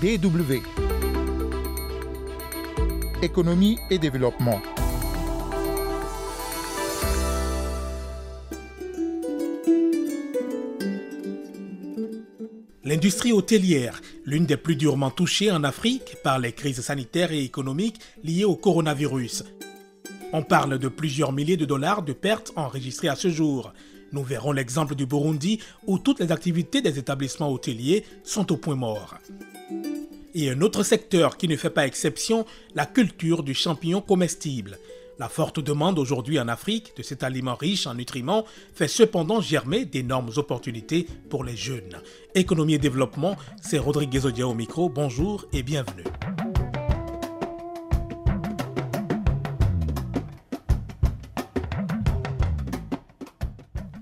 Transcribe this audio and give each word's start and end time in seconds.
DW. 0.00 0.62
Économie 3.20 3.78
et 3.90 3.98
développement. 3.98 4.60
L'industrie 12.84 13.32
hôtelière, 13.32 14.00
l'une 14.24 14.46
des 14.46 14.56
plus 14.56 14.76
durement 14.76 15.10
touchées 15.10 15.50
en 15.50 15.64
Afrique 15.64 16.16
par 16.22 16.38
les 16.38 16.52
crises 16.52 16.80
sanitaires 16.80 17.32
et 17.32 17.42
économiques 17.42 17.98
liées 18.22 18.44
au 18.44 18.54
coronavirus. 18.54 19.42
On 20.32 20.44
parle 20.44 20.78
de 20.78 20.86
plusieurs 20.86 21.32
milliers 21.32 21.56
de 21.56 21.64
dollars 21.64 22.02
de 22.02 22.12
pertes 22.12 22.52
enregistrées 22.54 23.08
à 23.08 23.16
ce 23.16 23.30
jour. 23.30 23.72
Nous 24.12 24.22
verrons 24.22 24.52
l'exemple 24.52 24.94
du 24.94 25.06
Burundi 25.06 25.60
où 25.86 25.98
toutes 25.98 26.20
les 26.20 26.32
activités 26.32 26.80
des 26.80 26.98
établissements 26.98 27.50
hôteliers 27.50 28.04
sont 28.24 28.50
au 28.52 28.56
point 28.56 28.76
mort. 28.76 29.16
Et 30.34 30.50
un 30.50 30.60
autre 30.60 30.82
secteur 30.82 31.36
qui 31.36 31.48
ne 31.48 31.56
fait 31.56 31.70
pas 31.70 31.86
exception, 31.86 32.46
la 32.74 32.86
culture 32.86 33.42
du 33.42 33.54
champignon 33.54 34.00
comestible. 34.00 34.78
La 35.18 35.28
forte 35.28 35.58
demande 35.58 35.98
aujourd'hui 35.98 36.38
en 36.38 36.46
Afrique 36.46 36.92
de 36.96 37.02
cet 37.02 37.24
aliment 37.24 37.56
riche 37.56 37.88
en 37.88 37.94
nutriments 37.94 38.44
fait 38.72 38.86
cependant 38.86 39.40
germer 39.40 39.84
d'énormes 39.84 40.30
opportunités 40.36 41.08
pour 41.28 41.42
les 41.42 41.56
jeunes. 41.56 42.00
Économie 42.36 42.74
et 42.74 42.78
développement, 42.78 43.36
c'est 43.60 43.78
Rodrigue 43.78 44.24
Odia 44.24 44.46
au 44.46 44.54
micro. 44.54 44.88
Bonjour 44.88 45.44
et 45.52 45.64
bienvenue. 45.64 46.04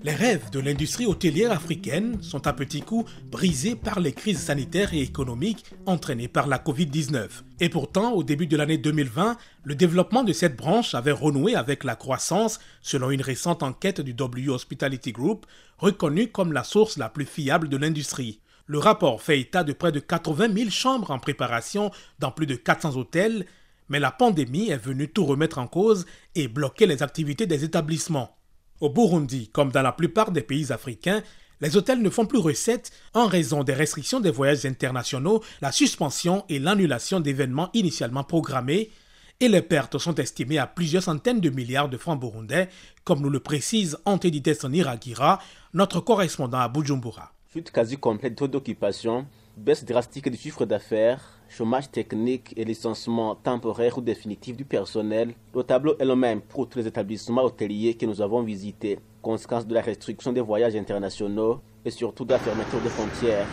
Les 0.07 0.15
rêves 0.15 0.49
de 0.51 0.61
l'industrie 0.61 1.05
hôtelière 1.05 1.51
africaine 1.51 2.23
sont 2.23 2.47
à 2.47 2.53
petits 2.53 2.79
coups 2.81 3.11
brisés 3.29 3.75
par 3.75 3.99
les 3.99 4.13
crises 4.13 4.39
sanitaires 4.39 4.93
et 4.93 5.01
économiques 5.01 5.65
entraînées 5.85 6.29
par 6.29 6.47
la 6.47 6.59
Covid-19. 6.59 7.27
Et 7.59 7.67
pourtant, 7.67 8.13
au 8.13 8.23
début 8.23 8.47
de 8.47 8.55
l'année 8.55 8.77
2020, 8.77 9.35
le 9.65 9.75
développement 9.75 10.23
de 10.23 10.31
cette 10.31 10.55
branche 10.55 10.95
avait 10.95 11.11
renoué 11.11 11.55
avec 11.55 11.83
la 11.83 11.97
croissance 11.97 12.61
selon 12.81 13.11
une 13.11 13.21
récente 13.21 13.63
enquête 13.63 13.99
du 13.99 14.13
W 14.13 14.47
Hospitality 14.47 15.11
Group, 15.11 15.45
reconnue 15.77 16.29
comme 16.29 16.53
la 16.53 16.63
source 16.63 16.95
la 16.97 17.09
plus 17.09 17.25
fiable 17.25 17.67
de 17.67 17.75
l'industrie. 17.75 18.39
Le 18.65 18.79
rapport 18.79 19.21
fait 19.21 19.41
état 19.41 19.65
de 19.65 19.73
près 19.73 19.91
de 19.91 19.99
80 19.99 20.53
000 20.55 20.69
chambres 20.69 21.11
en 21.11 21.19
préparation 21.19 21.91
dans 22.19 22.31
plus 22.31 22.45
de 22.45 22.55
400 22.55 22.95
hôtels, 22.95 23.45
mais 23.89 23.99
la 23.99 24.11
pandémie 24.11 24.69
est 24.69 24.77
venue 24.77 25.09
tout 25.09 25.25
remettre 25.25 25.57
en 25.57 25.67
cause 25.67 26.05
et 26.33 26.47
bloquer 26.47 26.85
les 26.85 27.03
activités 27.03 27.45
des 27.45 27.65
établissements. 27.65 28.36
Au 28.79 28.89
Burundi, 28.89 29.49
comme 29.51 29.71
dans 29.71 29.81
la 29.81 29.91
plupart 29.91 30.31
des 30.31 30.43
pays 30.43 30.71
africains, 30.71 31.23
les 31.61 31.75
hôtels 31.75 32.01
ne 32.01 32.11
font 32.11 32.27
plus 32.27 32.37
recette 32.37 32.91
en 33.15 33.25
raison 33.25 33.63
des 33.63 33.73
restrictions 33.73 34.19
des 34.19 34.29
voyages 34.29 34.67
internationaux, 34.67 35.43
la 35.61 35.71
suspension 35.71 36.45
et 36.49 36.59
l'annulation 36.59 37.19
d'événements 37.19 37.71
initialement 37.73 38.23
programmés, 38.23 38.91
et 39.39 39.47
les 39.47 39.63
pertes 39.63 39.97
sont 39.97 40.15
estimées 40.15 40.59
à 40.59 40.67
plusieurs 40.67 41.03
centaines 41.03 41.41
de 41.41 41.49
milliards 41.49 41.89
de 41.89 41.97
francs 41.97 42.19
burundais, 42.19 42.69
comme 43.03 43.21
nous 43.21 43.29
le 43.29 43.39
précise 43.39 43.97
Antedites 44.05 44.65
Niragira, 44.65 45.39
notre 45.73 45.99
correspondant 45.99 46.59
à 46.59 46.69
Bujumbura. 46.69 47.33
Chute 47.51 47.71
quasi 47.71 47.97
complète 47.97 48.43
d'occupation, 48.43 49.25
baisse 49.57 49.83
drastique 49.83 50.29
du 50.29 50.37
chiffre 50.37 50.65
d'affaires, 50.65 51.41
chômage 51.49 51.89
technique 51.89 52.53
et 52.55 52.63
licenciement 52.63 53.33
temporaire 53.33 53.97
ou 53.97 54.01
définitif 54.01 54.55
du 54.55 54.65
personnel, 54.65 55.33
le 55.55 55.63
tableau 55.63 55.95
est 55.97 56.05
le 56.05 56.15
même 56.15 56.41
pour 56.41 56.69
tous 56.69 56.77
les 56.77 56.87
établissements 56.87 57.43
hôteliers 57.43 57.95
que 57.95 58.05
nous 58.05 58.21
avons 58.21 58.43
visités, 58.43 58.99
conséquence 59.21 59.65
de 59.65 59.73
la 59.73 59.81
restriction 59.81 60.31
des 60.31 60.41
voyages 60.41 60.75
internationaux 60.75 61.59
et 61.83 61.89
surtout 61.89 62.23
de 62.23 62.33
la 62.33 62.39
fermeture 62.39 62.81
des 62.81 62.91
frontières. 62.91 63.49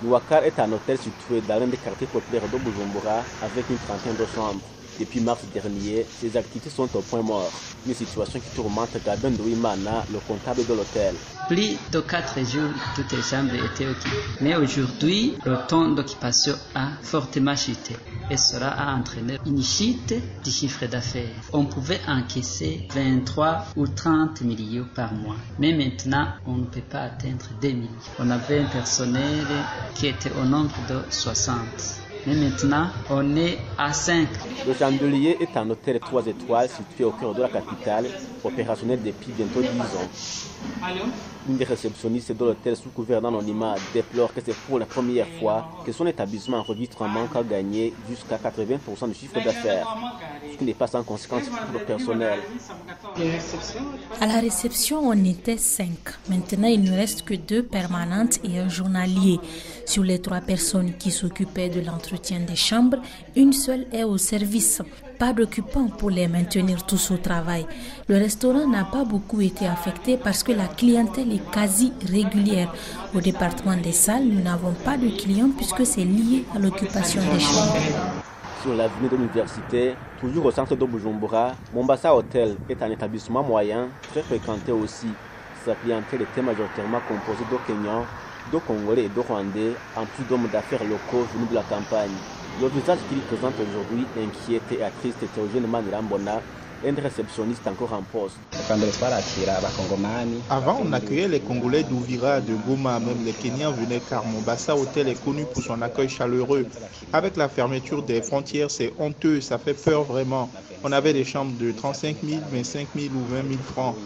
Nouakar 0.00 0.44
est 0.44 0.60
un 0.60 0.70
hôtel 0.70 0.96
situé 0.96 1.40
dans 1.40 1.58
l'un 1.58 1.66
des 1.66 1.76
quartiers 1.76 2.06
populaires 2.06 2.48
de 2.48 2.56
Bujumbura 2.56 3.26
avec 3.40 3.68
une 3.68 3.80
trentaine 3.80 4.16
de 4.16 4.26
chambres. 4.26 4.77
Depuis 4.98 5.20
mars 5.20 5.42
dernier, 5.54 6.04
ces 6.20 6.36
activités 6.36 6.70
sont 6.70 6.88
au 6.96 7.00
point 7.02 7.22
mort. 7.22 7.50
Une 7.86 7.94
situation 7.94 8.40
qui 8.40 8.48
tourmente 8.54 8.90
Gaben 9.04 9.34
Douimana, 9.36 10.04
le 10.12 10.18
comptable 10.26 10.66
de 10.66 10.74
l'hôtel. 10.74 11.14
Plus 11.46 11.76
de 11.92 12.00
4 12.00 12.38
jours, 12.44 12.70
toutes 12.96 13.12
les 13.12 13.22
chambres 13.22 13.54
étaient 13.54 13.86
occupées. 13.86 14.16
Mais 14.40 14.56
aujourd'hui, 14.56 15.34
le 15.46 15.56
temps 15.68 15.88
d'occupation 15.88 16.54
a 16.74 16.88
fortement 17.02 17.54
chuté. 17.54 17.94
Et 18.30 18.36
cela 18.36 18.70
a 18.70 18.94
entraîné 18.94 19.38
une 19.46 19.62
chute 19.62 20.14
du 20.44 20.50
chiffre 20.50 20.86
d'affaires. 20.86 21.30
On 21.52 21.64
pouvait 21.64 22.00
encaisser 22.08 22.86
23 22.94 23.66
ou 23.76 23.86
30 23.86 24.40
millions 24.42 24.86
par 24.94 25.14
mois. 25.14 25.36
Mais 25.58 25.72
maintenant, 25.72 26.26
on 26.44 26.56
ne 26.56 26.66
peut 26.66 26.80
pas 26.82 27.02
atteindre 27.02 27.46
2 27.62 27.68
millions. 27.68 27.88
On 28.18 28.28
avait 28.30 28.58
un 28.58 28.66
personnel 28.66 29.46
qui 29.94 30.08
était 30.08 30.32
au 30.32 30.44
nombre 30.44 30.74
de 30.88 30.98
60. 31.08 32.07
Mais 32.26 32.34
maintenant, 32.34 32.88
on 33.10 33.36
est 33.36 33.58
à 33.78 33.92
5. 33.92 34.26
Le 34.66 34.74
Chandelier 34.74 35.36
est 35.40 35.56
un 35.56 35.68
hôtel 35.70 36.00
3 36.00 36.26
étoiles 36.26 36.68
situé 36.68 37.04
au 37.04 37.12
cœur 37.12 37.34
de 37.34 37.42
la 37.42 37.48
capitale, 37.48 38.06
opérationnel 38.44 39.00
depuis 39.02 39.32
bientôt 39.32 39.62
10 39.62 39.96
ans. 39.96 40.10
Une 41.48 41.56
des 41.56 41.64
réceptionnistes 41.64 42.32
de 42.32 42.44
l'hôtel 42.44 42.76
sous 42.76 42.90
couvert 42.90 43.22
d'anonymat 43.22 43.76
déplore 43.94 44.34
que 44.34 44.40
c'est 44.44 44.54
pour 44.54 44.78
la 44.78 44.84
première 44.84 45.26
fois 45.40 45.66
que 45.86 45.92
son 45.92 46.06
établissement 46.06 46.58
enregistre 46.58 47.00
un 47.02 47.08
manque 47.08 47.34
à 47.34 47.42
gagner 47.42 47.94
jusqu'à 48.08 48.36
80% 48.36 49.08
du 49.08 49.14
chiffre 49.14 49.42
d'affaires, 49.42 49.96
ce 50.52 50.58
qui 50.58 50.64
n'est 50.64 50.74
pas 50.74 50.86
sans 50.86 51.02
conséquence 51.02 51.44
pour 51.44 51.72
le 51.72 51.86
personnel. 51.86 52.40
À 54.20 54.26
la 54.26 54.40
réception, 54.40 55.00
on 55.00 55.24
était 55.24 55.56
5. 55.56 55.88
Maintenant, 56.28 56.68
il 56.68 56.82
ne 56.82 56.94
reste 56.94 57.22
que 57.22 57.34
deux 57.34 57.62
permanentes 57.62 58.40
et 58.44 58.58
un 58.58 58.68
journalier. 58.68 59.40
Sur 59.86 60.04
les 60.04 60.20
trois 60.20 60.42
personnes 60.42 60.92
qui 60.98 61.10
s'occupaient 61.10 61.70
de 61.70 61.80
l'entretien 61.80 62.40
des 62.40 62.56
chambres, 62.56 62.98
une 63.36 63.54
seule 63.54 63.86
est 63.92 64.04
au 64.04 64.18
service. 64.18 64.82
Pas 65.18 65.32
d'occupants 65.32 65.88
pour 65.88 66.10
les 66.10 66.28
maintenir 66.28 66.86
tous 66.86 67.10
au 67.10 67.16
travail. 67.16 67.66
Le 68.08 68.16
restaurant 68.18 68.68
n'a 68.68 68.84
pas 68.84 69.04
beaucoup 69.04 69.40
été 69.40 69.66
affecté 69.66 70.16
parce 70.16 70.44
que 70.44 70.52
la 70.52 70.66
clientèle 70.68 71.32
est 71.32 71.50
quasi 71.50 71.92
régulière. 72.08 72.72
Au 73.16 73.20
département 73.20 73.76
des 73.76 73.90
salles, 73.90 74.26
nous 74.26 74.40
n'avons 74.40 74.72
pas 74.84 74.96
de 74.96 75.08
clients 75.08 75.50
puisque 75.56 75.84
c'est 75.84 76.04
lié 76.04 76.44
à 76.54 76.60
l'occupation 76.60 77.20
des 77.32 77.40
chambres. 77.40 77.74
Sur 78.62 78.74
l'avenue 78.74 79.08
de 79.08 79.16
l'université, 79.16 79.94
toujours 80.20 80.46
au 80.46 80.50
centre 80.52 80.76
de 80.76 80.84
Bujumbura, 80.84 81.52
Mombasa 81.74 82.14
Hotel 82.14 82.56
est 82.68 82.80
un 82.80 82.90
établissement 82.90 83.42
moyen, 83.42 83.88
très 84.12 84.22
fréquenté 84.22 84.70
aussi. 84.70 85.08
Sa 85.64 85.74
clientèle 85.74 86.22
était 86.22 86.42
majoritairement 86.42 87.00
composée 87.08 87.44
de 87.50 87.56
Kenyans, 88.48 88.52
de 88.52 88.58
Congolais 88.58 89.04
et 89.04 89.08
de 89.08 89.20
Rwandais, 89.20 89.76
en 89.96 90.06
plus 90.06 90.24
d'hommes 90.24 90.48
d'affaires 90.48 90.84
locaux 90.84 91.26
venus 91.32 91.48
de 91.50 91.54
la 91.54 91.62
campagne. 91.62 92.10
Le 92.60 92.68
visage 92.68 92.98
qu'il 93.08 93.20
présente 93.20 93.54
aujourd'hui 93.60 94.06
inquiète 94.16 94.72
et 94.72 94.82
attriste 94.82 95.18
Théogène 95.32 95.66
Manirambona, 95.66 96.42
un 96.84 96.94
réceptionniste 96.94 97.66
encore 97.66 97.92
en 97.92 98.02
poste. 98.02 98.36
Avant, 100.50 100.78
on 100.80 100.92
accueillait 100.92 101.28
les 101.28 101.40
Congolais 101.40 101.82
d'Ouvira, 101.82 102.40
de 102.40 102.54
Goma, 102.66 103.00
même 103.00 103.24
les 103.24 103.32
Kenyans 103.32 103.72
venaient 103.72 104.00
car 104.00 104.24
Mombasa 104.24 104.76
Hotel 104.76 105.08
est 105.08 105.22
connu 105.22 105.44
pour 105.44 105.62
son 105.62 105.80
accueil 105.82 106.08
chaleureux. 106.08 106.66
Avec 107.12 107.36
la 107.36 107.48
fermeture 107.48 108.02
des 108.02 108.22
frontières, 108.22 108.70
c'est 108.70 108.92
honteux, 108.98 109.40
ça 109.40 109.58
fait 109.58 109.74
peur 109.74 110.04
vraiment. 110.04 110.50
On 110.84 110.92
avait 110.92 111.12
des 111.12 111.24
chambres 111.24 111.56
de 111.58 111.72
35 111.72 112.16
000, 112.22 112.40
25 112.50 112.88
000 112.94 113.14
ou 113.14 113.24
20 113.24 113.48
000 113.48 113.62
francs. 113.62 113.96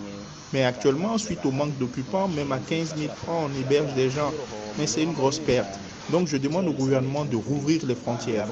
Mais 0.53 0.65
actuellement, 0.65 1.17
suite 1.17 1.45
au 1.47 1.51
manque 1.51 1.77
d'occupants, 1.79 2.29
même 2.29 2.53
à 2.53 2.59
15 2.59 2.95
000 2.97 3.13
francs, 3.15 3.49
on 3.51 3.61
héberge 3.61 3.95
des 3.95 4.11
gens. 4.11 4.31
Mais 4.79 4.87
c'est 4.87 5.03
une 5.03 5.13
grosse 5.13 5.39
perte. 5.39 5.79
Donc 6.11 6.27
je 6.29 6.37
demande 6.37 6.67
au 6.69 6.73
gouvernement 6.73 7.25
de 7.25 7.37
rouvrir 7.37 7.87
les 7.87 7.95
frontières. 7.95 8.49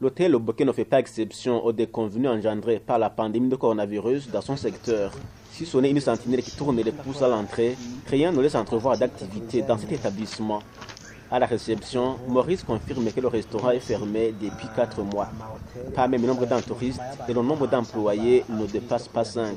L'hôtel 0.00 0.34
Oboké 0.34 0.64
ne 0.64 0.72
fait 0.72 0.84
pas 0.84 0.98
exception 0.98 1.64
aux 1.64 1.72
déconvenus 1.72 2.28
engendrés 2.28 2.80
par 2.80 2.98
la 2.98 3.10
pandémie 3.10 3.48
de 3.48 3.56
coronavirus 3.56 4.30
dans 4.30 4.40
son 4.40 4.56
secteur. 4.56 5.12
Si 5.52 5.66
ce 5.66 5.78
n'est 5.78 5.90
une 5.90 6.00
sentinelle 6.00 6.42
qui 6.42 6.52
tourne 6.52 6.80
les 6.80 6.92
pouces 6.92 7.22
à 7.22 7.28
l'entrée, 7.28 7.76
rien 8.08 8.32
ne 8.32 8.40
laisse 8.40 8.54
entrevoir 8.54 8.96
d'activité 8.96 9.62
dans 9.62 9.76
cet 9.78 9.92
établissement. 9.92 10.60
À 11.32 11.38
la 11.38 11.46
réception, 11.46 12.16
Maurice 12.26 12.64
confirme 12.64 13.12
que 13.12 13.20
le 13.20 13.28
restaurant 13.28 13.70
est 13.70 13.78
fermé 13.78 14.34
depuis 14.42 14.66
4 14.74 15.02
mois. 15.02 15.28
Pas 15.94 16.08
même 16.08 16.22
le 16.22 16.26
nombre 16.26 16.44
d'entouristes 16.44 17.00
et 17.28 17.32
le 17.32 17.40
nombre 17.40 17.68
d'employés 17.68 18.44
ne 18.48 18.66
dépasse 18.66 19.06
pas 19.06 19.24
5. 19.24 19.54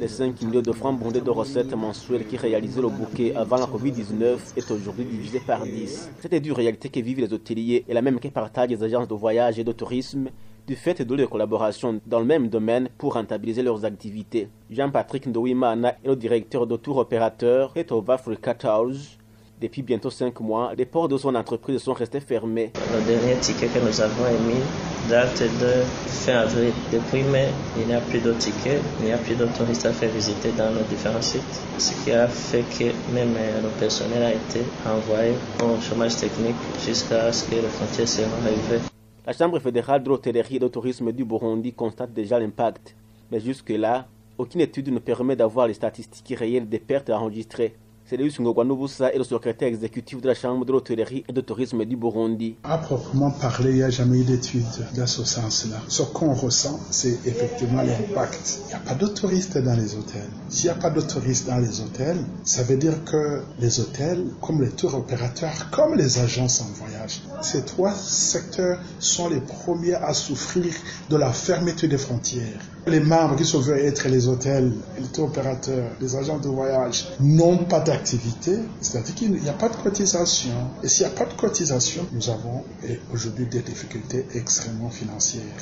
Les 0.00 0.08
5 0.08 0.40
millions 0.40 0.62
de 0.62 0.72
francs 0.72 0.98
bondés 0.98 1.20
de 1.20 1.28
recettes 1.28 1.74
mensuelles 1.74 2.26
qui 2.26 2.38
réalisaient 2.38 2.80
le 2.80 2.88
bouquet 2.88 3.34
avant 3.36 3.56
la 3.56 3.66
Covid-19 3.66 4.38
est 4.56 4.70
aujourd'hui 4.70 5.04
divisé 5.04 5.40
par 5.40 5.62
10. 5.62 6.10
Cette 6.20 6.34
dure 6.36 6.56
réalité 6.56 6.88
que 6.88 7.00
vivent 7.00 7.20
les 7.20 7.34
hôteliers 7.34 7.84
est 7.86 7.92
la 7.92 8.00
même 8.00 8.18
que 8.18 8.28
partagent 8.28 8.70
les 8.70 8.82
agences 8.82 9.08
de 9.08 9.14
voyage 9.14 9.58
et 9.58 9.64
de 9.64 9.72
tourisme 9.72 10.30
du 10.66 10.74
fait 10.74 11.02
de 11.02 11.14
leur 11.14 11.28
collaboration 11.28 12.00
dans 12.06 12.20
le 12.20 12.24
même 12.24 12.48
domaine 12.48 12.88
pour 12.96 13.12
rentabiliser 13.12 13.62
leurs 13.62 13.84
activités. 13.84 14.48
Jean-Patrick 14.70 15.26
Ndouimana 15.26 15.96
est 16.02 16.08
le 16.08 16.16
directeur 16.16 16.66
de 16.66 16.76
tour 16.76 16.96
opérateur 16.96 17.72
et 17.76 17.84
of 17.90 18.08
Africa 18.08 18.56
House. 18.62 19.18
Depuis 19.62 19.82
bientôt 19.82 20.10
5 20.10 20.40
mois, 20.40 20.72
les 20.76 20.84
portes 20.84 21.12
de 21.12 21.16
son 21.16 21.36
entreprise 21.36 21.80
sont 21.80 21.92
restés 21.92 22.18
fermés. 22.18 22.72
Le 22.92 23.00
dernier 23.06 23.36
ticket 23.36 23.68
que 23.68 23.78
nous 23.78 24.00
avons 24.00 24.26
émis 24.26 24.60
date 25.08 25.40
de 25.40 25.84
fin 26.08 26.38
avril. 26.38 26.72
Depuis 26.92 27.22
mai, 27.22 27.46
il 27.78 27.86
n'y 27.86 27.94
a 27.94 28.00
plus 28.00 28.18
de 28.18 28.32
tickets, 28.32 28.82
il 28.98 29.06
n'y 29.06 29.12
a 29.12 29.18
plus 29.18 29.36
de 29.36 29.46
touristes 29.56 29.86
à 29.86 29.92
faire 29.92 30.10
visiter 30.10 30.50
dans 30.58 30.72
nos 30.72 30.82
différents 30.90 31.22
sites, 31.22 31.62
ce 31.78 31.92
qui 32.02 32.10
a 32.10 32.26
fait 32.26 32.64
que 32.76 32.86
même 33.14 33.34
le 33.62 33.68
personnel 33.78 34.24
a 34.24 34.30
été 34.32 34.62
envoyé 34.84 35.34
au 35.60 35.80
chômage 35.80 36.16
technique 36.16 36.56
jusqu'à 36.84 37.32
ce 37.32 37.48
que 37.48 37.54
les 37.54 37.62
frontières 37.62 38.08
soient 38.08 38.24
arrivées. 38.44 38.82
La 39.24 39.32
Chambre 39.32 39.60
fédérale 39.60 40.02
de 40.02 40.08
l'hôtellerie 40.08 40.56
et 40.56 40.58
de 40.58 40.66
tourisme 40.66 41.12
du 41.12 41.24
Burundi 41.24 41.72
constate 41.72 42.12
déjà 42.12 42.40
l'impact. 42.40 42.96
Mais 43.30 43.38
jusque-là, 43.38 44.08
aucune 44.38 44.62
étude 44.62 44.92
ne 44.92 44.98
permet 44.98 45.36
d'avoir 45.36 45.68
les 45.68 45.74
statistiques 45.74 46.36
réelles 46.36 46.68
des 46.68 46.80
pertes 46.80 47.10
enregistrées. 47.10 47.76
C'est 48.04 48.16
Léus 48.16 48.38
Ngogwanoubusa 48.40 49.12
et 49.14 49.18
le 49.18 49.24
secrétaire 49.24 49.68
exécutif 49.68 50.20
de 50.20 50.26
la 50.26 50.34
Chambre 50.34 50.64
de 50.66 50.72
l'hôtellerie 50.72 51.24
et 51.28 51.32
de 51.32 51.40
tourisme 51.40 51.84
du 51.84 51.96
Burundi. 51.96 52.56
À 52.64 52.76
proprement 52.76 53.30
parler, 53.30 53.70
il 53.70 53.76
n'y 53.76 53.82
a 53.82 53.90
jamais 53.90 54.20
eu 54.20 54.24
d'étude 54.24 54.66
dans 54.96 55.06
ce 55.06 55.24
sens-là. 55.24 55.76
Ce 55.88 56.02
qu'on 56.02 56.34
ressent, 56.34 56.78
c'est 56.90 57.18
effectivement 57.26 57.80
l'impact. 57.82 58.58
Il 58.64 58.68
n'y 58.68 58.74
a 58.74 58.78
pas 58.80 58.94
de 58.96 59.06
touristes 59.06 59.56
dans 59.56 59.76
les 59.76 59.94
hôtels. 59.94 60.28
S'il 60.48 60.64
n'y 60.70 60.76
a 60.76 60.80
pas 60.80 60.90
de 60.90 61.00
touristes 61.00 61.46
dans 61.46 61.58
les 61.58 61.80
hôtels, 61.80 62.18
ça 62.44 62.64
veut 62.64 62.76
dire 62.76 63.04
que 63.04 63.42
les 63.60 63.80
hôtels, 63.80 64.26
comme 64.42 64.60
les 64.60 64.70
tours 64.70 64.94
opérateurs, 64.94 65.70
comme 65.70 65.94
les 65.94 66.18
agences 66.18 66.60
en 66.60 66.70
voyage, 66.74 67.22
ces 67.40 67.64
trois 67.64 67.92
secteurs 67.94 68.78
sont 68.98 69.28
les 69.28 69.40
premiers 69.40 69.94
à 69.94 70.12
souffrir 70.12 70.74
de 71.08 71.16
la 71.16 71.32
fermeture 71.32 71.88
des 71.88 71.98
frontières. 71.98 72.60
Les 72.88 72.98
membres 72.98 73.36
qui 73.36 73.44
se 73.44 73.56
veulent 73.56 73.78
être 73.78 74.08
les 74.08 74.26
hôtels, 74.26 74.72
les 74.98 75.06
tours 75.06 75.26
opérateurs, 75.28 75.92
les 76.00 76.16
agents 76.16 76.38
de 76.38 76.48
voyage 76.48 77.06
n'ont 77.20 77.58
pas 77.58 77.78
d'activité, 77.92 78.52
c'est-à-dire 78.80 79.14
qu'il 79.14 79.32
n'y 79.32 79.48
a 79.48 79.52
pas 79.52 79.68
de 79.68 79.76
cotisation. 79.76 80.56
Et 80.82 80.88
s'il 80.88 81.06
n'y 81.06 81.12
a 81.12 81.14
pas 81.14 81.26
de 81.26 81.34
cotisation, 81.34 82.06
nous 82.12 82.30
avons 82.30 82.64
aujourd'hui 83.12 83.46
des 83.46 83.60
difficultés 83.60 84.24
extrêmement 84.34 84.88
financières. 84.88 85.60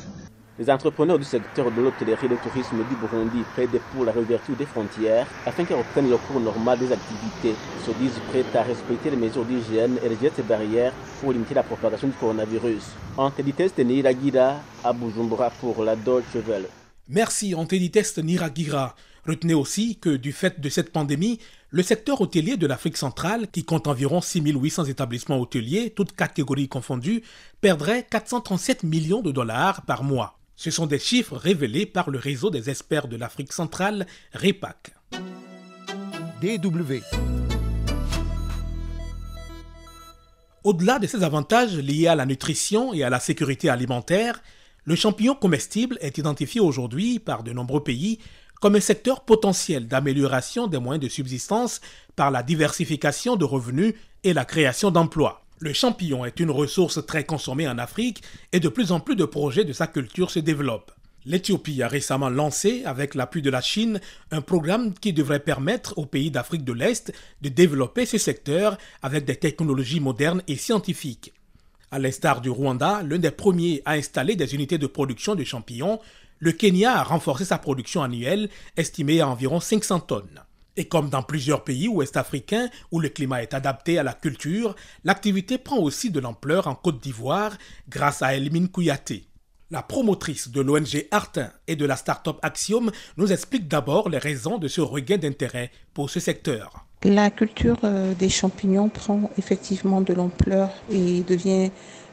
Les 0.58 0.70
entrepreneurs 0.70 1.18
du 1.18 1.24
secteur 1.24 1.70
de 1.72 1.80
l'hôtellerie 1.80 2.26
et 2.26 2.28
du 2.28 2.36
tourisme 2.36 2.76
du 2.88 2.94
Burundi 2.94 3.42
plaident 3.54 3.80
pour 3.92 4.04
la 4.04 4.12
réouverture 4.12 4.54
des 4.54 4.66
frontières 4.66 5.26
afin 5.46 5.64
qu'elles 5.64 5.78
reprennent 5.78 6.10
le 6.10 6.18
cours 6.18 6.38
normal 6.38 6.78
des 6.78 6.92
activités. 6.92 7.54
Ils 7.78 7.84
se 7.86 7.98
disent 7.98 8.20
prêts 8.28 8.44
à 8.60 8.62
respecter 8.62 9.10
les 9.10 9.16
mesures 9.16 9.46
d'hygiène 9.46 9.96
et 10.04 10.08
les 10.08 10.18
gestes 10.20 10.46
barrières 10.46 10.92
pour 11.20 11.32
limiter 11.32 11.54
la 11.54 11.62
propagation 11.62 12.08
du 12.08 12.14
coronavirus. 12.14 12.84
Antedites 13.16 13.78
Niragira 13.78 14.60
à 14.84 14.92
Bujumbura 14.92 15.50
pour 15.60 15.82
la 15.82 15.96
Deutsche 15.96 16.36
Welle. 16.46 16.68
Merci 17.08 17.54
Antedites 17.54 18.18
Niragira. 18.18 18.94
Retenez 19.26 19.54
aussi 19.54 19.98
que 19.98 20.10
du 20.10 20.32
fait 20.32 20.60
de 20.60 20.68
cette 20.68 20.92
pandémie, 20.92 21.38
le 21.70 21.82
secteur 21.82 22.20
hôtelier 22.20 22.56
de 22.56 22.66
l'Afrique 22.66 22.96
centrale, 22.96 23.48
qui 23.50 23.64
compte 23.64 23.86
environ 23.86 24.20
6800 24.20 24.84
établissements 24.86 25.38
hôteliers, 25.38 25.90
toutes 25.90 26.16
catégories 26.16 26.68
confondues, 26.68 27.22
perdrait 27.60 28.06
437 28.10 28.82
millions 28.82 29.22
de 29.22 29.32
dollars 29.32 29.82
par 29.82 30.02
mois. 30.02 30.38
Ce 30.56 30.70
sont 30.70 30.86
des 30.86 30.98
chiffres 30.98 31.36
révélés 31.36 31.86
par 31.86 32.10
le 32.10 32.18
réseau 32.18 32.50
des 32.50 32.70
experts 32.70 33.08
de 33.08 33.16
l'Afrique 33.16 33.52
centrale, 33.52 34.06
REPAC. 34.32 34.94
DW. 36.40 37.00
Au-delà 40.64 40.98
de 40.98 41.06
ses 41.06 41.22
avantages 41.22 41.76
liés 41.76 42.06
à 42.06 42.14
la 42.14 42.26
nutrition 42.26 42.92
et 42.92 43.02
à 43.02 43.10
la 43.10 43.20
sécurité 43.20 43.70
alimentaire, 43.70 44.42
le 44.84 44.94
champignon 44.94 45.34
comestible 45.34 45.96
est 46.00 46.18
identifié 46.18 46.60
aujourd'hui 46.60 47.18
par 47.18 47.42
de 47.42 47.52
nombreux 47.52 47.82
pays 47.82 48.18
comme 48.60 48.76
un 48.76 48.80
secteur 48.80 49.24
potentiel 49.24 49.88
d'amélioration 49.88 50.66
des 50.66 50.78
moyens 50.78 51.02
de 51.02 51.08
subsistance 51.08 51.80
par 52.14 52.30
la 52.30 52.42
diversification 52.42 53.36
de 53.36 53.44
revenus 53.44 53.94
et 54.22 54.34
la 54.34 54.44
création 54.44 54.90
d'emplois. 54.90 55.42
Le 55.58 55.72
champignon 55.72 56.24
est 56.24 56.40
une 56.40 56.50
ressource 56.50 57.04
très 57.04 57.24
consommée 57.24 57.68
en 57.68 57.78
Afrique 57.78 58.22
et 58.52 58.60
de 58.60 58.68
plus 58.68 58.92
en 58.92 59.00
plus 59.00 59.16
de 59.16 59.24
projets 59.24 59.64
de 59.64 59.72
sa 59.72 59.86
culture 59.86 60.30
se 60.30 60.38
développent. 60.38 60.92
L'Éthiopie 61.26 61.82
a 61.82 61.88
récemment 61.88 62.30
lancé, 62.30 62.82
avec 62.86 63.14
l'appui 63.14 63.42
de 63.42 63.50
la 63.50 63.60
Chine, 63.60 64.00
un 64.30 64.40
programme 64.40 64.94
qui 64.94 65.12
devrait 65.12 65.40
permettre 65.40 65.98
aux 65.98 66.06
pays 66.06 66.30
d'Afrique 66.30 66.64
de 66.64 66.72
l'Est 66.72 67.12
de 67.42 67.50
développer 67.50 68.06
ce 68.06 68.16
secteur 68.16 68.78
avec 69.02 69.26
des 69.26 69.36
technologies 69.36 70.00
modernes 70.00 70.42
et 70.48 70.56
scientifiques. 70.56 71.34
À 71.90 71.98
l'instar 71.98 72.40
du 72.40 72.48
Rwanda, 72.48 73.02
l'un 73.02 73.18
des 73.18 73.30
premiers 73.30 73.82
à 73.84 73.92
installer 73.92 74.34
des 74.34 74.54
unités 74.54 74.78
de 74.78 74.86
production 74.86 75.34
de 75.34 75.44
champignons, 75.44 76.00
le 76.40 76.52
Kenya 76.52 76.98
a 76.98 77.02
renforcé 77.04 77.44
sa 77.44 77.58
production 77.58 78.02
annuelle, 78.02 78.48
estimée 78.76 79.20
à 79.20 79.28
environ 79.28 79.60
500 79.60 80.00
tonnes. 80.00 80.40
Et 80.76 80.86
comme 80.86 81.10
dans 81.10 81.22
plusieurs 81.22 81.64
pays 81.64 81.88
ouest-africains 81.88 82.70
où 82.90 82.98
le 82.98 83.10
climat 83.10 83.42
est 83.42 83.52
adapté 83.52 83.98
à 83.98 84.02
la 84.02 84.14
culture, 84.14 84.74
l'activité 85.04 85.58
prend 85.58 85.78
aussi 85.78 86.10
de 86.10 86.18
l'ampleur 86.18 86.66
en 86.66 86.74
Côte 86.74 87.02
d'Ivoire 87.02 87.52
grâce 87.90 88.22
à 88.22 88.34
Elimine 88.34 88.68
Kouyaté. 88.68 89.26
La 89.70 89.82
promotrice 89.82 90.48
de 90.48 90.62
l'ONG 90.62 91.06
Artin 91.10 91.50
et 91.68 91.76
de 91.76 91.84
la 91.84 91.96
start-up 91.96 92.38
Axiom 92.42 92.90
nous 93.18 93.30
explique 93.30 93.68
d'abord 93.68 94.08
les 94.08 94.18
raisons 94.18 94.56
de 94.56 94.66
ce 94.66 94.80
regain 94.80 95.18
d'intérêt 95.18 95.70
pour 95.92 96.08
ce 96.08 96.18
secteur. 96.20 96.86
La 97.04 97.30
culture 97.30 97.78
euh, 97.84 98.14
des 98.14 98.30
champignons 98.30 98.88
prend 98.88 99.30
effectivement 99.38 100.00
de 100.00 100.12
l'ampleur 100.14 100.70
et 100.90 101.22
devient 101.22 101.70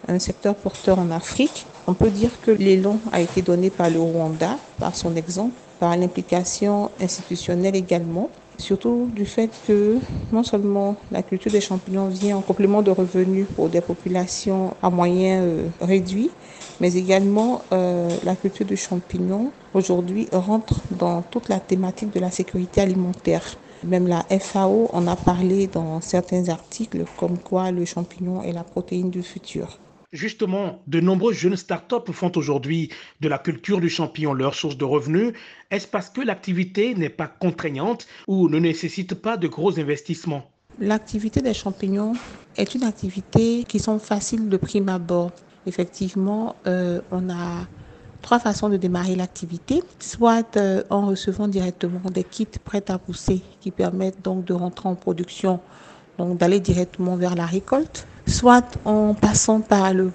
un 0.07 0.19
secteur 0.19 0.55
porteur 0.55 0.99
en 0.99 1.09
Afrique. 1.11 1.65
On 1.89 1.93
peut 1.95 2.11
dire 2.11 2.41
que 2.41 2.51
l'élan 2.51 3.01
a 3.13 3.21
été 3.21 3.41
donné 3.41 3.69
par 3.71 3.89
le 3.89 4.01
Rwanda, 4.01 4.59
par 4.77 4.93
son 4.93 5.15
exemple, 5.15 5.61
par 5.79 5.95
l'implication 5.95 6.91
institutionnelle 6.99 7.77
également, 7.77 8.33
surtout 8.59 9.09
du 9.13 9.25
fait 9.25 9.61
que 9.61 10.01
non 10.33 10.43
seulement 10.43 10.97
la 11.11 11.23
culture 11.23 11.49
des 11.49 11.61
champignons 11.61 12.09
vient 12.09 12.35
en 12.35 12.41
complément 12.41 12.81
de 12.81 12.91
revenus 12.91 13.47
pour 13.55 13.69
des 13.69 13.79
populations 13.79 14.75
à 14.81 14.89
moyens 14.89 15.45
euh, 15.47 15.69
réduits, 15.79 16.35
mais 16.81 16.93
également 16.95 17.63
euh, 17.73 18.17
la 18.21 18.35
culture 18.35 18.65
du 18.65 18.75
champignon 18.75 19.53
aujourd'hui 19.73 20.27
rentre 20.33 20.83
dans 20.91 21.21
toute 21.21 21.47
la 21.47 21.61
thématique 21.61 22.09
de 22.11 22.19
la 22.19 22.31
sécurité 22.31 22.81
alimentaire. 22.81 23.55
Même 23.83 24.07
la 24.07 24.25
FAO 24.41 24.89
en 24.91 25.07
a 25.07 25.15
parlé 25.15 25.67
dans 25.67 26.01
certains 26.01 26.49
articles 26.49 27.05
comme 27.15 27.37
quoi 27.39 27.71
le 27.71 27.85
champignon 27.85 28.43
est 28.43 28.51
la 28.51 28.65
protéine 28.65 29.09
du 29.09 29.23
futur. 29.23 29.79
Justement, 30.13 30.81
de 30.87 31.01
nombreux 31.01 31.33
jeunes 31.33 31.57
startups 31.57 32.13
font 32.13 32.31
aujourd'hui 32.37 32.89
de 33.19 33.27
la 33.27 33.37
culture 33.37 33.81
du 33.81 33.89
champignon 33.89 34.33
leur 34.33 34.55
source 34.55 34.77
de 34.77 34.85
revenus. 34.85 35.33
Est-ce 35.69 35.85
parce 35.85 36.09
que 36.09 36.21
l'activité 36.21 36.95
n'est 36.95 37.09
pas 37.09 37.27
contraignante 37.27 38.07
ou 38.25 38.47
ne 38.47 38.57
nécessite 38.57 39.15
pas 39.15 39.35
de 39.35 39.49
gros 39.49 39.77
investissements? 39.77 40.49
L'activité 40.79 41.41
des 41.41 41.53
champignons 41.53 42.13
est 42.55 42.73
une 42.73 42.83
activité 42.83 43.65
qui 43.67 43.79
sont 43.79 43.99
faciles 43.99 44.47
de 44.47 44.55
prime 44.55 44.87
abord. 44.87 45.31
Effectivement, 45.65 46.55
euh, 46.67 47.01
on 47.11 47.29
a 47.29 47.67
trois 48.21 48.39
façons 48.39 48.69
de 48.69 48.77
démarrer 48.77 49.15
l'activité, 49.15 49.83
soit 49.99 50.55
euh, 50.55 50.83
en 50.89 51.07
recevant 51.07 51.49
directement 51.49 52.09
des 52.09 52.23
kits 52.23 52.47
prêts 52.63 52.85
à 52.87 52.97
pousser 52.97 53.41
qui 53.59 53.71
permettent 53.71 54.23
donc 54.23 54.45
de 54.45 54.53
rentrer 54.53 54.87
en 54.87 54.95
production, 54.95 55.59
donc 56.17 56.37
d'aller 56.37 56.61
directement 56.61 57.17
vers 57.17 57.35
la 57.35 57.45
récolte 57.45 58.07
soit 58.27 58.77
en 58.85 59.13
passant 59.13 59.61
par 59.61 59.93
le 59.93 60.11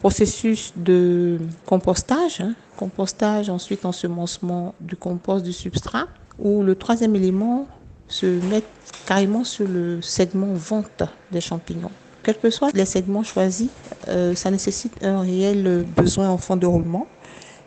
processus 0.00 0.72
de 0.76 1.38
compostage, 1.64 2.40
hein, 2.40 2.54
compostage, 2.76 3.48
ensuite 3.50 3.84
ensemencement 3.84 4.74
du 4.80 4.96
compost 4.96 5.44
du 5.44 5.52
substrat, 5.52 6.06
ou 6.38 6.62
le 6.62 6.74
troisième 6.74 7.16
élément 7.16 7.66
se 8.08 8.26
met 8.26 8.62
carrément 9.06 9.42
sur 9.42 9.66
le 9.66 10.00
segment 10.02 10.52
vente 10.52 11.02
des 11.32 11.40
champignons. 11.40 11.90
Quels 12.22 12.38
que 12.38 12.50
soient 12.50 12.70
les 12.74 12.84
segments 12.84 13.22
choisis, 13.22 13.68
euh, 14.08 14.34
ça 14.34 14.50
nécessite 14.50 15.04
un 15.04 15.20
réel 15.20 15.86
besoin 15.96 16.28
en 16.28 16.38
fond 16.38 16.56
de 16.56 16.66
roulement. 16.66 17.06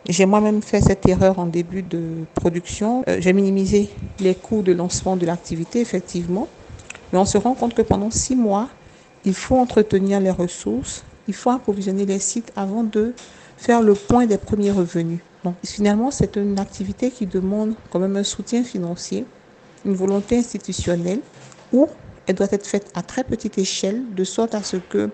J'ai 0.08 0.26
moi-même 0.26 0.62
fait 0.62 0.80
cette 0.80 1.06
erreur 1.08 1.38
en 1.38 1.46
début 1.46 1.82
de 1.82 2.24
production. 2.34 3.04
Euh, 3.08 3.18
j'ai 3.20 3.32
minimisé 3.32 3.90
les 4.18 4.34
coûts 4.34 4.62
de 4.62 4.72
lancement 4.72 5.16
de 5.16 5.26
l'activité, 5.26 5.80
effectivement. 5.80 6.48
Mais 7.12 7.18
on 7.18 7.24
se 7.24 7.38
rend 7.38 7.54
compte 7.54 7.74
que 7.74 7.82
pendant 7.82 8.10
six 8.10 8.36
mois, 8.36 8.68
il 9.24 9.34
faut 9.34 9.56
entretenir 9.56 10.20
les 10.20 10.30
ressources, 10.30 11.04
il 11.28 11.34
faut 11.34 11.50
approvisionner 11.50 12.06
les 12.06 12.18
sites 12.18 12.52
avant 12.56 12.84
de 12.84 13.14
faire 13.56 13.82
le 13.82 13.94
point 13.94 14.26
des 14.26 14.38
premiers 14.38 14.70
revenus. 14.70 15.20
Donc 15.44 15.54
finalement, 15.64 16.10
c'est 16.10 16.36
une 16.36 16.58
activité 16.58 17.10
qui 17.10 17.26
demande 17.26 17.74
quand 17.90 17.98
même 17.98 18.16
un 18.16 18.24
soutien 18.24 18.64
financier, 18.64 19.24
une 19.84 19.94
volonté 19.94 20.38
institutionnelle, 20.38 21.20
où 21.72 21.86
elle 22.26 22.34
doit 22.34 22.48
être 22.50 22.66
faite 22.66 22.90
à 22.94 23.02
très 23.02 23.24
petite 23.24 23.58
échelle, 23.58 24.02
de 24.14 24.24
sorte 24.24 24.54
à 24.54 24.62
ce 24.62 24.76
que 24.76 25.10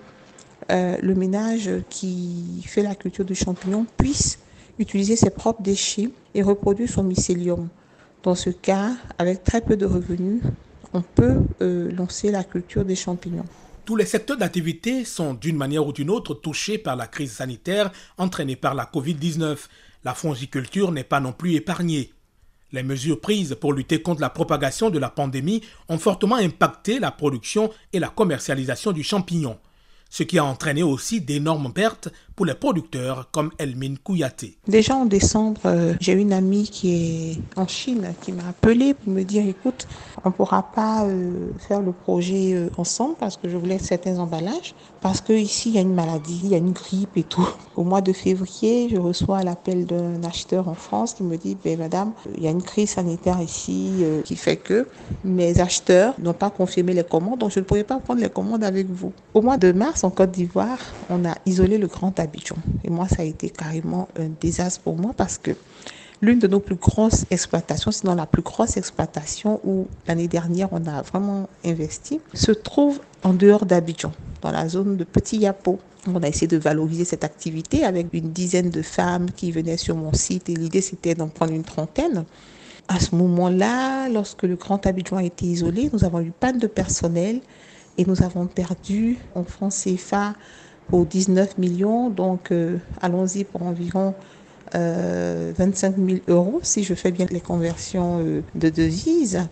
euh, 0.70 0.96
le 1.00 1.14
ménage 1.14 1.70
qui 1.88 2.62
fait 2.66 2.82
la 2.82 2.94
culture 2.94 3.24
du 3.24 3.34
champignon 3.34 3.86
puisse 3.96 4.38
utiliser 4.78 5.16
ses 5.16 5.30
propres 5.30 5.62
déchets 5.62 6.10
et 6.34 6.42
reproduire 6.42 6.88
son 6.88 7.04
mycélium. 7.04 7.68
Dans 8.22 8.34
ce 8.34 8.50
cas, 8.50 8.90
avec 9.18 9.44
très 9.44 9.60
peu 9.60 9.76
de 9.76 9.86
revenus, 9.86 10.42
on 10.92 11.02
peut 11.02 11.36
euh, 11.62 11.90
lancer 11.92 12.30
la 12.30 12.42
culture 12.42 12.84
des 12.84 12.96
champignons. 12.96 13.44
Tous 13.86 13.94
les 13.94 14.04
secteurs 14.04 14.36
d'activité 14.36 15.04
sont 15.04 15.32
d'une 15.32 15.56
manière 15.56 15.86
ou 15.86 15.92
d'une 15.92 16.10
autre 16.10 16.34
touchés 16.34 16.76
par 16.76 16.96
la 16.96 17.06
crise 17.06 17.30
sanitaire 17.30 17.92
entraînée 18.18 18.56
par 18.56 18.74
la 18.74 18.84
Covid-19. 18.84 19.58
La 20.02 20.12
fongiculture 20.12 20.90
n'est 20.90 21.04
pas 21.04 21.20
non 21.20 21.32
plus 21.32 21.54
épargnée. 21.54 22.12
Les 22.72 22.82
mesures 22.82 23.20
prises 23.20 23.56
pour 23.60 23.72
lutter 23.72 24.02
contre 24.02 24.20
la 24.20 24.28
propagation 24.28 24.90
de 24.90 24.98
la 24.98 25.08
pandémie 25.08 25.62
ont 25.88 25.98
fortement 25.98 26.34
impacté 26.34 26.98
la 26.98 27.12
production 27.12 27.70
et 27.92 28.00
la 28.00 28.08
commercialisation 28.08 28.90
du 28.90 29.04
champignon. 29.04 29.56
Ce 30.16 30.22
qui 30.22 30.38
a 30.38 30.44
entraîné 30.46 30.82
aussi 30.82 31.20
d'énormes 31.20 31.74
pertes 31.74 32.08
pour 32.34 32.46
les 32.46 32.54
producteurs 32.54 33.28
comme 33.32 33.50
Elmine 33.58 33.98
Kouyaté. 33.98 34.56
Déjà 34.66 34.94
en 34.94 35.04
décembre, 35.04 35.60
euh, 35.66 35.92
j'ai 36.00 36.12
une 36.12 36.32
amie 36.32 36.70
qui 36.70 36.94
est 36.94 37.38
en 37.58 37.68
Chine 37.68 38.14
qui 38.22 38.32
m'a 38.32 38.48
appelé 38.48 38.94
pour 38.94 39.12
me 39.12 39.24
dire 39.24 39.46
écoute, 39.46 39.86
on 40.24 40.30
ne 40.30 40.34
pourra 40.34 40.62
pas 40.72 41.04
euh, 41.04 41.50
faire 41.68 41.82
le 41.82 41.92
projet 41.92 42.54
euh, 42.54 42.70
ensemble 42.78 43.16
parce 43.20 43.36
que 43.36 43.50
je 43.50 43.58
voulais 43.58 43.78
certains 43.78 44.18
emballages. 44.18 44.74
Parce 45.06 45.20
que 45.20 45.32
ici, 45.32 45.68
il 45.68 45.76
y 45.76 45.78
a 45.78 45.82
une 45.82 45.94
maladie, 45.94 46.40
il 46.42 46.50
y 46.50 46.56
a 46.56 46.58
une 46.58 46.72
grippe 46.72 47.16
et 47.16 47.22
tout. 47.22 47.48
Au 47.76 47.84
mois 47.84 48.00
de 48.00 48.12
février, 48.12 48.88
je 48.90 48.96
reçois 48.96 49.44
l'appel 49.44 49.86
d'un 49.86 50.24
acheteur 50.24 50.66
en 50.66 50.74
France 50.74 51.14
qui 51.14 51.22
me 51.22 51.36
dit 51.36 51.56
ben, 51.62 51.78
Madame, 51.78 52.10
il 52.36 52.42
y 52.42 52.48
a 52.48 52.50
une 52.50 52.60
crise 52.60 52.90
sanitaire 52.90 53.40
ici 53.40 54.04
qui 54.24 54.34
fait 54.34 54.56
que 54.56 54.88
mes 55.22 55.60
acheteurs 55.60 56.14
n'ont 56.18 56.32
pas 56.32 56.50
confirmé 56.50 56.92
les 56.92 57.04
commandes, 57.04 57.38
donc 57.38 57.52
je 57.52 57.60
ne 57.60 57.64
pourrais 57.64 57.84
pas 57.84 58.00
prendre 58.00 58.20
les 58.20 58.28
commandes 58.28 58.64
avec 58.64 58.90
vous. 58.90 59.12
Au 59.32 59.42
mois 59.42 59.58
de 59.58 59.70
mars, 59.70 60.02
en 60.02 60.10
Côte 60.10 60.32
d'Ivoire, 60.32 60.78
on 61.08 61.24
a 61.24 61.36
isolé 61.46 61.78
le 61.78 61.86
Grand 61.86 62.18
Abidjan. 62.18 62.56
Et 62.82 62.90
moi, 62.90 63.06
ça 63.06 63.22
a 63.22 63.24
été 63.24 63.48
carrément 63.48 64.08
un 64.18 64.30
désastre 64.40 64.80
pour 64.80 64.96
moi 64.96 65.12
parce 65.16 65.38
que 65.38 65.52
l'une 66.20 66.40
de 66.40 66.48
nos 66.48 66.58
plus 66.60 66.74
grosses 66.74 67.26
exploitations, 67.30 67.92
sinon 67.92 68.16
la 68.16 68.26
plus 68.26 68.42
grosse 68.42 68.76
exploitation 68.76 69.60
où 69.64 69.86
l'année 70.08 70.26
dernière 70.28 70.68
on 70.72 70.84
a 70.86 71.02
vraiment 71.02 71.48
investi, 71.64 72.20
se 72.34 72.50
trouve 72.50 72.98
en 73.26 73.34
dehors 73.34 73.66
d'Abidjan, 73.66 74.12
dans 74.40 74.52
la 74.52 74.68
zone 74.68 74.96
de 74.96 75.02
Petit 75.02 75.38
Yapo. 75.38 75.80
On 76.06 76.22
a 76.22 76.28
essayé 76.28 76.46
de 76.46 76.58
valoriser 76.58 77.04
cette 77.04 77.24
activité 77.24 77.84
avec 77.84 78.06
une 78.12 78.30
dizaine 78.30 78.70
de 78.70 78.82
femmes 78.82 79.32
qui 79.32 79.50
venaient 79.50 79.76
sur 79.76 79.96
mon 79.96 80.12
site 80.12 80.48
et 80.48 80.54
l'idée 80.54 80.80
c'était 80.80 81.16
d'en 81.16 81.26
prendre 81.26 81.52
une 81.52 81.64
trentaine. 81.64 82.24
À 82.86 83.00
ce 83.00 83.16
moment-là, 83.16 84.08
lorsque 84.08 84.44
le 84.44 84.54
Grand 84.54 84.86
Abidjan 84.86 85.16
a 85.16 85.24
été 85.24 85.44
isolé, 85.44 85.90
nous 85.92 86.04
avons 86.04 86.20
eu 86.20 86.30
panne 86.30 86.58
de 86.58 86.68
personnel 86.68 87.40
et 87.98 88.04
nous 88.04 88.22
avons 88.22 88.46
perdu 88.46 89.18
en 89.34 89.42
France 89.42 89.82
CFA 89.82 90.34
pour 90.86 91.04
19 91.04 91.58
millions. 91.58 92.10
Donc, 92.10 92.52
euh, 92.52 92.78
allons-y 93.02 93.42
pour 93.42 93.64
environ 93.64 94.14
25 94.72 94.78
euh, 94.78 96.06
000 96.06 96.20
euros, 96.28 96.60
si 96.62 96.84
je 96.84 96.94
fais 96.94 97.10
bien 97.10 97.26
les 97.28 97.40
conversions 97.40 98.20
euh, 98.20 98.42
de 98.54 98.68
devises. 98.68 99.48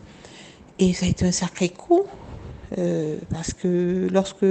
Et 0.78 0.92
ça 0.92 1.06
a 1.06 1.08
été 1.08 1.26
un 1.26 1.32
sacré 1.32 1.70
coup. 1.70 2.02
Parce 3.30 3.52
que 3.52 4.08
lorsque 4.12 4.44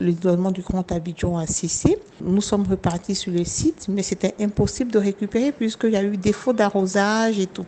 l'isolement 0.00 0.50
du 0.50 0.62
Grand 0.62 0.90
Abidjan 0.92 1.38
a 1.38 1.46
cessé, 1.46 1.98
nous 2.20 2.40
sommes 2.40 2.66
repartis 2.66 3.14
sur 3.14 3.32
le 3.32 3.44
site, 3.44 3.86
mais 3.88 4.02
c'était 4.02 4.34
impossible 4.40 4.90
de 4.92 4.98
récupérer 4.98 5.52
puisqu'il 5.52 5.90
y 5.90 5.96
a 5.96 6.02
eu 6.02 6.16
défaut 6.16 6.52
d'arrosage 6.52 7.38
et 7.38 7.46
tout. 7.46 7.66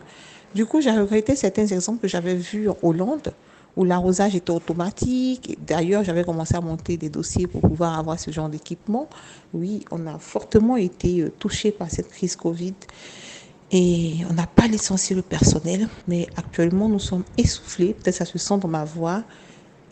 Du 0.55 0.65
coup, 0.65 0.79
j'ai 0.79 0.91
regretté 0.91 1.35
certains 1.35 1.67
exemples 1.67 1.99
que 1.99 2.07
j'avais 2.07 2.35
vus 2.35 2.69
en 2.69 2.77
Hollande, 2.81 3.33
où 3.75 3.83
l'arrosage 3.83 4.35
était 4.35 4.51
automatique. 4.51 5.57
D'ailleurs, 5.67 6.01
j'avais 6.05 6.23
commencé 6.23 6.55
à 6.55 6.61
monter 6.61 6.95
des 6.95 7.09
dossiers 7.09 7.45
pour 7.45 7.59
pouvoir 7.59 7.99
avoir 7.99 8.17
ce 8.17 8.31
genre 8.31 8.47
d'équipement. 8.47 9.09
Oui, 9.53 9.83
on 9.91 10.07
a 10.07 10.17
fortement 10.17 10.77
été 10.77 11.19
euh, 11.19 11.31
touché 11.39 11.71
par 11.71 11.91
cette 11.91 12.09
crise 12.09 12.37
Covid. 12.37 12.73
Et 13.71 14.13
on 14.29 14.33
n'a 14.33 14.47
pas 14.47 14.67
licencié 14.67 15.13
le 15.13 15.23
personnel, 15.23 15.89
mais 16.07 16.27
actuellement 16.37 16.87
nous 16.87 16.99
sommes 16.99 17.23
essoufflés, 17.37 17.93
peut-être 17.93 18.15
ça 18.15 18.23
se 18.25 18.37
sent 18.37 18.57
dans 18.59 18.67
ma 18.69 18.85
voix, 18.85 19.23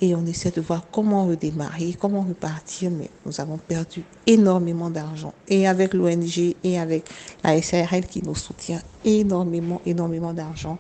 et 0.04 0.16
on 0.16 0.26
essaie 0.26 0.52
de 0.52 0.60
voir 0.60 0.84
comment 0.92 1.26
redémarrer, 1.28 1.96
comment 1.98 2.22
repartir, 2.22 2.92
mais 2.92 3.10
nous 3.26 3.40
avons 3.40 3.58
perdu 3.58 4.04
énormément 4.28 4.90
d'argent, 4.90 5.34
et 5.48 5.66
avec 5.66 5.94
l'ONG 5.94 6.56
et 6.62 6.78
avec 6.78 7.10
la 7.42 7.62
SARL 7.62 8.06
qui 8.06 8.22
nous 8.22 8.36
soutient 8.36 8.82
énormément, 9.06 9.82
énormément 9.86 10.34
d'argent 10.34 10.78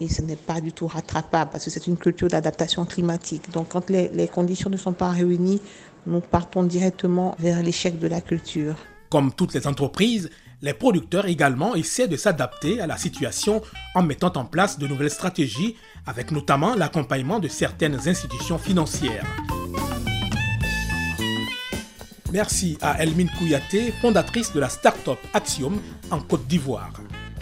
et 0.00 0.08
ce 0.08 0.22
n'est 0.22 0.36
pas 0.36 0.60
du 0.60 0.72
tout 0.72 0.86
rattrapable 0.86 1.50
parce 1.52 1.64
que 1.64 1.70
c'est 1.70 1.86
une 1.86 1.98
culture 1.98 2.28
d'adaptation 2.28 2.84
climatique. 2.86 3.52
Donc 3.52 3.68
quand 3.68 3.90
les, 3.90 4.08
les, 4.08 4.26
conditions 4.26 4.70
ne 4.70 4.76
sont 4.76 4.94
pas 4.94 5.10
réunies, 5.10 5.60
nous 6.06 6.20
partons 6.20 6.62
directement 6.64 7.36
vers 7.38 7.62
l'échec 7.62 7.98
de 7.98 8.08
la 8.08 8.20
culture. 8.20 8.74
Comme 9.10 9.32
toutes 9.32 9.54
les 9.54 9.66
entreprises, 9.66 10.30
les 10.62 10.72
producteurs 10.74 11.26
également 11.26 11.74
essaient 11.74 12.08
de 12.08 12.16
s'adapter 12.16 12.80
à 12.80 12.86
la 12.86 12.96
situation 12.96 13.60
en 13.94 14.02
mettant 14.02 14.32
en 14.36 14.44
place 14.44 14.78
de 14.78 14.86
nouvelles 14.86 15.10
stratégies 15.10 15.76
avec 16.06 16.30
notamment 16.30 16.74
l'accompagnement 16.76 17.40
de 17.40 17.48
certaines 17.48 18.08
institutions 18.08 18.58
financières. 18.58 19.26
Merci 22.32 22.78
à 22.80 23.02
Elmine 23.02 23.30
Kouyaté, 23.38 23.92
fondatrice 24.00 24.54
de 24.54 24.60
la 24.60 24.70
start-up 24.70 25.18
Axiom 25.34 25.78
en 26.10 26.20
Côte 26.20 26.46
d'Ivoire. 26.46 26.92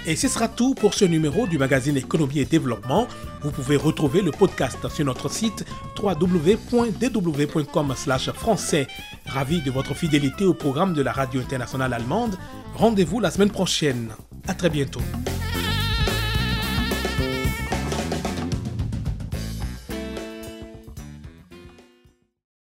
Et 0.07 0.17
ce 0.17 0.29
sera 0.29 0.49
tout 0.49 0.75
pour 0.75 0.95
ce 0.95 1.05
numéro 1.05 1.47
du 1.47 1.59
magazine 1.59 1.97
Économie 1.97 2.39
et 2.39 2.47
Développement. 2.47 3.07
Vous 3.43 3.51
pouvez 3.51 3.77
retrouver 3.77 4.23
le 4.23 4.31
podcast 4.31 4.89
sur 4.89 5.05
notre 5.05 5.31
site 5.31 5.67
www.dw.com 6.03 7.95
français. 8.35 8.87
Ravi 9.27 9.61
de 9.61 9.71
votre 9.71 9.95
fidélité 9.95 10.47
au 10.47 10.55
programme 10.55 10.95
de 10.95 11.03
la 11.03 11.13
radio 11.13 11.43
internationale 11.43 11.93
allemande. 11.93 12.37
Rendez-vous 12.81 13.21
la 13.21 13.31
semaine 13.31 13.51
prochaine. 13.51 14.09
À 14.49 14.55
très 14.55 14.71
bientôt. 14.71 15.03